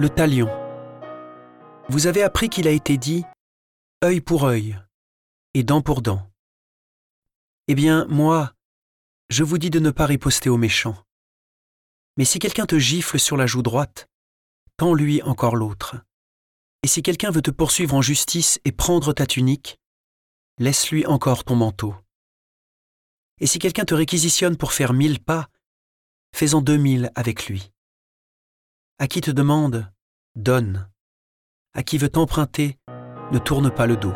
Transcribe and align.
le 0.00 0.08
talion. 0.08 0.48
Vous 1.90 2.06
avez 2.06 2.22
appris 2.22 2.48
qu'il 2.48 2.66
a 2.66 2.70
été 2.70 2.96
dit 2.96 3.22
œil 4.02 4.22
pour 4.22 4.44
œil 4.44 4.78
et 5.52 5.62
dent 5.62 5.82
pour 5.82 6.00
dent. 6.00 6.26
Eh 7.68 7.74
bien, 7.74 8.06
moi, 8.06 8.54
je 9.28 9.44
vous 9.44 9.58
dis 9.58 9.68
de 9.68 9.78
ne 9.78 9.90
pas 9.90 10.06
riposter 10.06 10.48
aux 10.48 10.56
méchants. 10.56 10.96
Mais 12.16 12.24
si 12.24 12.38
quelqu'un 12.38 12.64
te 12.64 12.78
gifle 12.78 13.18
sur 13.18 13.36
la 13.36 13.46
joue 13.46 13.60
droite, 13.60 14.08
tends-lui 14.78 15.20
encore 15.22 15.54
l'autre. 15.54 15.96
Et 16.82 16.88
si 16.88 17.02
quelqu'un 17.02 17.30
veut 17.30 17.42
te 17.42 17.50
poursuivre 17.50 17.94
en 17.94 18.00
justice 18.00 18.58
et 18.64 18.72
prendre 18.72 19.12
ta 19.12 19.26
tunique, 19.26 19.78
laisse-lui 20.56 21.04
encore 21.04 21.44
ton 21.44 21.56
manteau. 21.56 21.94
Et 23.38 23.46
si 23.46 23.58
quelqu'un 23.58 23.84
te 23.84 23.94
réquisitionne 23.94 24.56
pour 24.56 24.72
faire 24.72 24.94
mille 24.94 25.20
pas, 25.20 25.50
fais-en 26.34 26.62
deux 26.62 26.78
mille 26.78 27.12
avec 27.16 27.48
lui. 27.48 27.70
À 29.02 29.06
qui 29.06 29.22
te 29.22 29.30
demande, 29.30 29.90
donne. 30.34 30.86
À 31.72 31.82
qui 31.82 31.96
veut 31.96 32.10
t'emprunter, 32.10 32.76
ne 33.32 33.38
tourne 33.38 33.70
pas 33.70 33.86
le 33.86 33.96
dos. 33.96 34.12